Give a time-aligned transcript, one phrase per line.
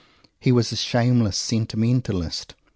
[0.39, 2.55] He was a shameless sentimentalist.